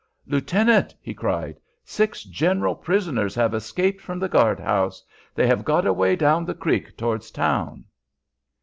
"Lieutenant," 0.25 0.95
he 0.99 1.13
cried, 1.13 1.59
"six 1.85 2.23
general 2.23 2.73
prisoners 2.73 3.35
have 3.35 3.53
escaped 3.53 4.01
from 4.01 4.17
the 4.17 4.27
guard 4.27 4.59
house. 4.59 5.03
They 5.35 5.45
have 5.45 5.63
got 5.63 5.85
away 5.85 6.15
down 6.15 6.43
the 6.43 6.55
creek 6.55 6.97
towards 6.97 7.29
town." 7.29 7.85